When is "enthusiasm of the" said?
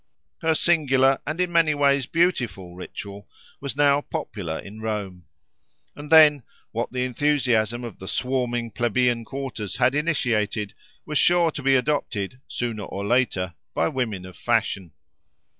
7.05-8.07